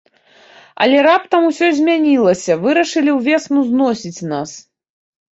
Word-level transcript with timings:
Але 0.83 1.01
раптам 1.07 1.43
усё 1.49 1.67
змянілася, 1.79 2.55
вырашылі 2.63 3.11
ўвесну 3.17 3.59
зносіць 3.69 4.25
нас. 4.33 4.49